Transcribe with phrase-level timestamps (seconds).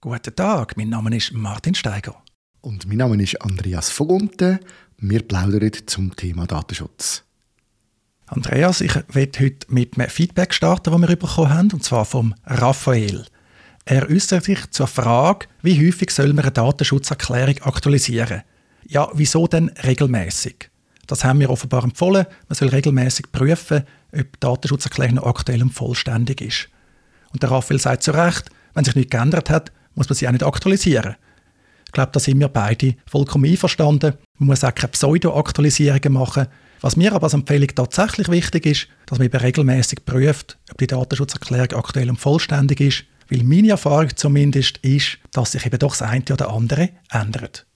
[0.00, 2.22] Guten Tag, mein Name ist Martin Steiger.
[2.60, 4.60] Und mein Name ist Andreas Vogunte.
[4.96, 7.24] Wir plaudern zum Thema Datenschutz.
[8.26, 12.32] Andreas, ich werde heute mit einem Feedback starten, das wir bekommen haben, und zwar vom
[12.44, 13.26] Raphael.
[13.86, 18.42] Er äußert sich zur Frage, wie häufig soll man eine Datenschutzerklärung aktualisieren?
[18.86, 20.70] Ja, wieso denn regelmäßig?
[21.08, 22.26] Das haben wir offenbar empfohlen.
[22.48, 26.68] Man soll regelmäßig prüfen, ob die Datenschutzerklärung noch aktuell und vollständig ist.
[27.32, 30.32] Und der Raphael sagt zu Recht, wenn sich nichts geändert hat, muss man sie auch
[30.32, 31.16] nicht aktualisieren.
[31.86, 34.14] Ich glaube, da sind wir beide vollkommen einverstanden.
[34.38, 36.46] Man muss auch keine Pseudo-Aktualisierungen machen.
[36.80, 40.86] Was mir aber als Empfehlung tatsächlich wichtig ist, dass man eben regelmäßig prüft, ob die
[40.86, 43.04] Datenschutzerklärung aktuell und vollständig ist.
[43.28, 47.66] Weil meine Erfahrung zumindest ist, dass sich eben doch das eine oder andere ändert.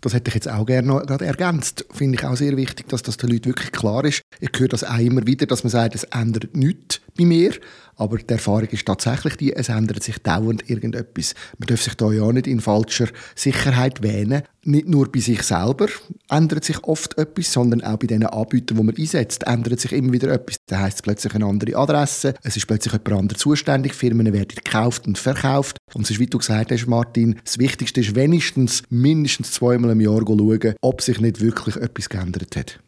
[0.00, 1.84] Das hätte ich jetzt auch gerne noch ergänzt.
[1.92, 4.22] Finde ich auch sehr wichtig, dass das den Leuten wirklich klar ist.
[4.40, 7.52] Ich höre das auch immer wieder, dass man sagt, es ändert nichts bei mir.
[7.98, 11.34] Aber die Erfahrung ist tatsächlich die, es ändert sich dauernd irgendetwas.
[11.58, 14.42] Man darf sich da ja nicht in falscher Sicherheit wähnen.
[14.64, 15.86] Nicht nur bei sich selber
[16.28, 20.12] ändert sich oft etwas, sondern auch bei den Anbietern, die man einsetzt, ändert sich immer
[20.12, 20.56] wieder etwas.
[20.66, 24.56] Da heisst es plötzlich eine andere Adresse, es ist plötzlich jemand anderes zuständig, Firmen werden
[24.62, 25.78] gekauft und verkauft.
[25.94, 30.00] Und es ist, wie du gesagt hast, Martin, das Wichtigste ist wenigstens mindestens zweimal im
[30.00, 32.80] Jahr schauen, ob sich nicht wirklich etwas geändert hat.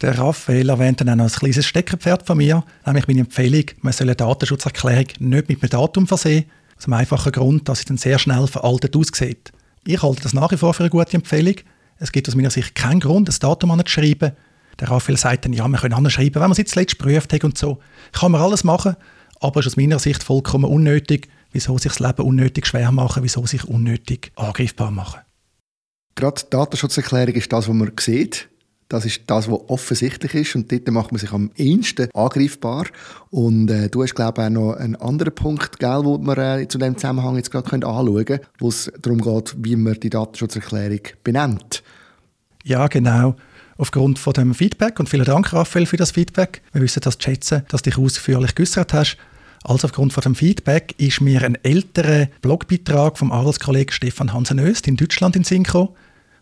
[0.00, 3.92] Der Raphael erwähnt dann auch noch ein kleines Steckerpferd von mir, nämlich meine Empfehlung, man
[3.92, 6.46] soll eine Datenschutzerklärung nicht mit einem Datum versehen,
[6.78, 9.52] aus dem einfachen Grund, dass sie dann sehr schnell veraltet aussieht.
[9.84, 11.56] Ich halte das nach wie vor für eine gute Empfehlung.
[11.98, 14.32] Es gibt aus meiner Sicht keinen Grund, ein Datum anzuschreiben.
[14.78, 17.58] Der Raphael sagt dann, ja, wir können anschreiben, wenn man es zuletzt geprüft hat und
[17.58, 17.80] so.
[18.12, 18.96] Kann man alles machen,
[19.40, 21.28] aber ist aus meiner Sicht vollkommen unnötig.
[21.52, 25.20] Wieso sich das Leben unnötig schwer machen, wieso sich unnötig angreifbar machen.
[26.14, 28.49] Gerade die Datenschutzerklärung ist das, was man sieht.
[28.90, 32.86] Das ist das, was offensichtlich ist und dort macht man sich am ehesten angreifbar.
[33.30, 36.66] Und äh, du hast, glaube ich, auch noch einen anderen Punkt, gell, wo wir äh,
[36.66, 41.02] zu dem Zusammenhang jetzt gerade anschauen können, wo es darum geht, wie man die Datenschutzerklärung
[41.22, 41.84] benennt.
[42.64, 43.36] Ja, genau.
[43.78, 46.60] Aufgrund von dem Feedback und vielen Dank, Raphael, für das Feedback.
[46.72, 49.18] Wir wissen das zu schätzen, dass du dich ausführlich geäußert hast.
[49.62, 54.96] Also aufgrund von dem Feedback ist mir ein älterer Blogbeitrag vom Arbeitskollegen Stefan Hansen-Öst in
[54.96, 55.94] Deutschland in Synchro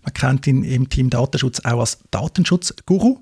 [0.03, 3.19] man kennt ihn im Team Datenschutz auch als Datenschutzguru,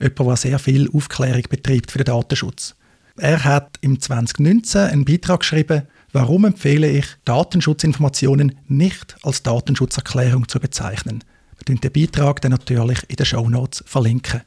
[0.00, 2.74] jemand, der sehr viel Aufklärung betreibt für den Datenschutz.
[3.16, 10.60] Er hat im 2019 einen Beitrag geschrieben, warum empfehle ich, Datenschutzinformationen nicht als Datenschutzerklärung zu
[10.60, 11.24] bezeichnen.
[11.58, 14.42] Wir den Beitrag dann natürlich in den Shownotes verlinken.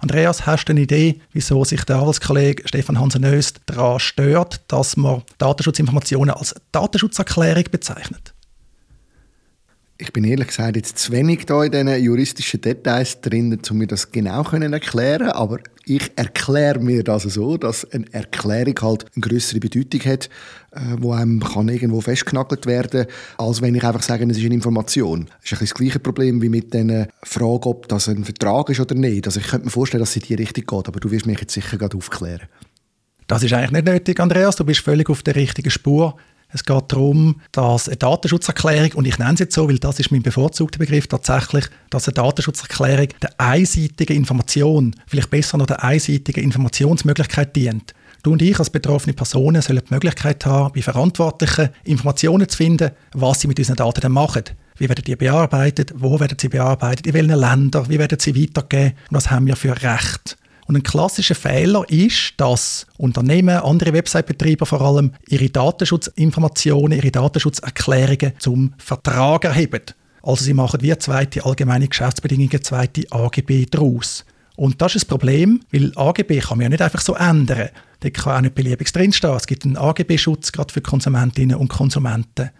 [0.00, 5.22] Andreas, hast du eine Idee, wieso sich der Arbeitskollege Stefan Hansen-Öst daran stört, dass man
[5.38, 8.32] Datenschutzinformationen als Datenschutzerklärung bezeichnet?
[10.00, 13.88] Ich bin ehrlich gesagt jetzt zu wenig da in diesen juristischen Details drin, um mir
[13.88, 19.22] das genau können erklären aber ich erkläre mir das so, dass eine Erklärung halt eine
[19.22, 20.28] größere Bedeutung hat,
[20.70, 23.06] äh, wo einem kann irgendwo festgenagelt werden,
[23.38, 25.26] als wenn ich einfach sage, es ist eine Information.
[25.40, 28.80] Das ist ein das gleiche Problem wie mit der Frage, ob das ein Vertrag ist
[28.80, 29.26] oder nicht.
[29.26, 31.40] Also ich könnte mir vorstellen, dass es in die Richtung geht, aber du wirst mich
[31.40, 32.48] jetzt sicher gerade aufklären.
[33.26, 34.56] Das ist eigentlich nicht nötig, Andreas.
[34.56, 36.16] Du bist völlig auf der richtigen Spur.
[36.50, 40.10] Es geht darum, dass eine Datenschutzerklärung, und ich nenne es jetzt so, weil das ist
[40.10, 46.42] mein bevorzugter Begriff tatsächlich, dass eine Datenschutzerklärung der einseitigen Information, vielleicht besser noch der einseitigen
[46.42, 47.92] Informationsmöglichkeit dient.
[48.22, 52.92] Du und ich als betroffene Personen sollen die Möglichkeit haben, bei Verantwortlichen Informationen zu finden,
[53.12, 54.44] was sie mit unseren Daten dann machen.
[54.78, 55.92] Wie werden die bearbeitet?
[55.96, 57.06] Wo werden sie bearbeitet?
[57.06, 57.88] In welchen Ländern?
[57.88, 58.96] Wie werden sie weitergegeben?
[59.10, 60.38] Und was haben wir für Recht?
[60.68, 68.34] Und ein klassischer Fehler ist, dass Unternehmen, andere Website-Betreiber vor allem, ihre Datenschutzinformationen, ihre Datenschutzerklärungen
[68.38, 69.80] zum Vertrag erheben.
[70.22, 74.26] Also sie machen wie zweite allgemeine Geschäftsbedingungen, zweite AGB daraus.
[74.56, 77.70] Und das ist das Problem, weil AGB kann man ja nicht einfach so ändern.
[78.00, 79.36] Da kann auch nicht beliebiges drinstehen.
[79.36, 82.50] Es gibt einen AGB-Schutz gerade für Konsumentinnen und Konsumenten.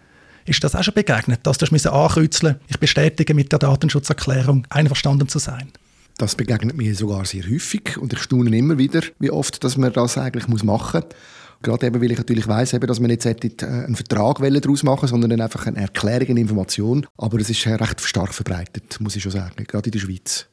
[0.47, 5.39] Ist das auch schon begegnet, dass du ankreuzeln Ich bestätige mit der Datenschutzerklärung, einverstanden zu
[5.39, 5.71] sein?
[6.19, 9.93] Das begegnet mir sogar sehr häufig und ich staune immer wieder, wie oft dass man
[9.93, 11.17] das eigentlich machen muss.
[11.62, 15.41] Gerade eben, weil ich natürlich weiss, dass man nicht äh, einen Vertrag daraus machen sondern
[15.41, 17.06] einfach eine Erklärung, eine Information.
[17.17, 20.47] Aber es ist recht stark verbreitet, muss ich schon sagen, gerade in der Schweiz.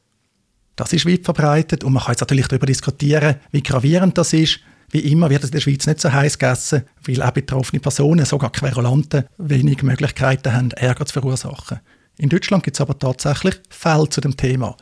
[0.76, 4.60] Das ist weit verbreitet und man kann jetzt natürlich darüber diskutieren, wie gravierend das ist.
[4.90, 8.24] Wie immer wird es in der Schweiz nicht so heiß gegessen, weil auch betroffene Personen,
[8.24, 11.80] sogar Querulanten, wenig Möglichkeiten haben, Ärger zu verursachen.
[12.18, 14.76] In Deutschland gibt es aber tatsächlich Fälle zu dem Thema.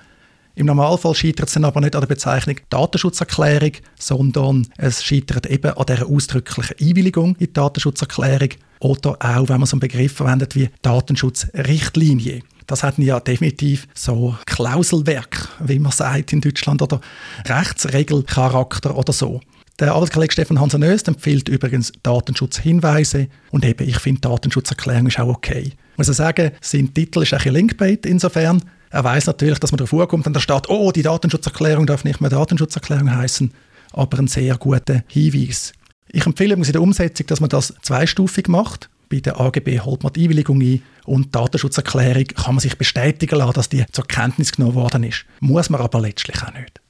[0.56, 5.72] Im Normalfall scheitert es dann aber nicht an der Bezeichnung Datenschutzerklärung, sondern es scheitert eben
[5.72, 10.54] an der ausdrücklichen Einwilligung in die Datenschutzerklärung oder auch, wenn man so einen Begriff verwendet
[10.54, 12.42] wie Datenschutzrichtlinie.
[12.66, 17.00] Das hat ja definitiv so Klauselwerk, wie man sagt in Deutschland, oder
[17.46, 19.40] Rechtsregelcharakter oder so.
[19.80, 25.28] Der Arbeitskollege Stefan Hansen Öst empfiehlt übrigens Datenschutzhinweise und eben, ich finde, Datenschutzerklärung ist auch
[25.28, 25.72] okay.
[25.92, 28.62] Ich muss sagen, sein Titel ist ein bisschen Linkbait insofern.
[28.94, 32.20] Er weiß natürlich, dass man da vorkommt und da steht, oh, die Datenschutzerklärung darf nicht
[32.20, 33.52] mehr Datenschutzerklärung heißen,
[33.93, 35.73] aber ein sehr guter Hinweis.
[36.12, 38.88] Ich empfehle in der Umsetzung, dass man das zweistufig macht.
[39.11, 43.37] Bei der AGB holt man die Einwilligung ein und die Datenschutzerklärung kann man sich bestätigen
[43.37, 45.25] lassen, dass die zur Kenntnis genommen worden ist.
[45.41, 46.81] Muss man aber letztlich auch nicht.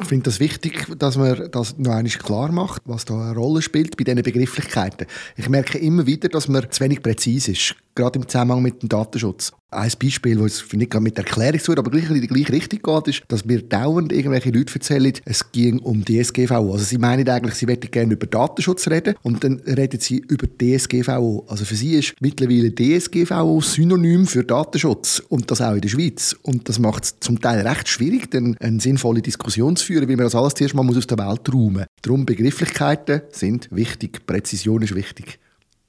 [0.00, 3.60] Ich finde das wichtig, dass man das noch einmal klar macht, was da eine Rolle
[3.60, 5.06] spielt bei diesen Begrifflichkeiten.
[5.36, 8.88] Ich merke immer wieder, dass man zu wenig präzise ist, gerade im Zusammenhang mit dem
[8.88, 9.52] Datenschutz.
[9.72, 13.08] Ein Beispiel, das nicht gerade mit Erklärung zu aber gleich in die gleiche Richtung geht,
[13.08, 16.72] ist, dass mir dauernd irgendwelche Leute erzählen, es ging um DSGVO.
[16.72, 20.48] Also sie meinen eigentlich, sie möchten gerne über Datenschutz reden und dann reden sie über
[20.48, 21.44] DSGVO.
[21.46, 26.34] Also für sie ist mittlerweile DSGVO Synonym für Datenschutz und das auch in der Schweiz.
[26.42, 30.16] Und das macht es zum Teil recht schwierig, dann eine sinnvolle Diskussion zu führen, weil
[30.16, 31.84] man das alles zuerst mal aus der Welt räumen muss.
[32.02, 35.38] Darum Begrifflichkeiten sind wichtig, Präzision ist wichtig.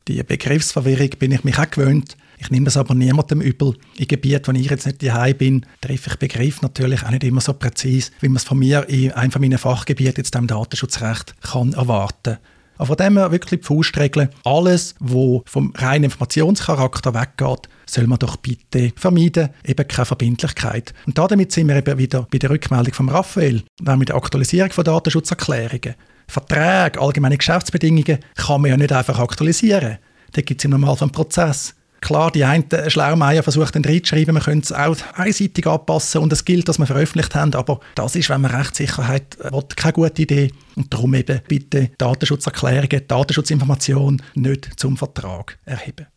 [0.07, 2.17] Die Begriffsverwirrung bin ich mich auch gewöhnt.
[2.39, 3.75] Ich nehme das aber niemandem übel.
[3.97, 7.41] In Gebieten, wo ich jetzt nicht daheim bin, treffe ich Begriff natürlich auch nicht immer
[7.41, 11.35] so präzise, wie man es von mir in einem von meinen Fachgebieten, jetzt dem Datenschutzrecht,
[11.41, 12.39] kann erwarten.
[12.77, 14.29] Aber von dem her wirklich die Faustregeln.
[14.43, 19.49] Alles, was vom reinen Informationscharakter weggeht, soll man doch bitte vermeiden.
[19.63, 20.95] Eben keine Verbindlichkeit.
[21.05, 24.83] Und damit sind wir eben wieder bei der Rückmeldung von Raphael, nämlich der Aktualisierung von
[24.83, 25.93] Datenschutzerklärungen.
[26.31, 29.97] Verträge, allgemeine Geschäftsbedingungen kann man ja nicht einfach aktualisieren.
[30.31, 31.75] Da gibt es im Normalfall einen Prozess.
[31.99, 36.45] Klar, die einen Schlaumeier versucht dann reinzuschreiben, man könnte es auch einseitig anpassen und es
[36.45, 40.51] gilt, dass wir veröffentlicht haben, aber das ist, wenn man Rechtssicherheit will, keine gute Idee.
[40.75, 46.07] Und darum eben bitte Datenschutzerklärungen, Datenschutzinformationen nicht zum Vertrag erheben.